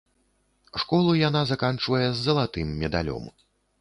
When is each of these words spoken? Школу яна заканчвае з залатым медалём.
Школу 0.83 1.11
яна 1.27 1.41
заканчвае 1.51 2.03
з 2.11 2.17
залатым 2.27 2.67
медалём. 2.81 3.23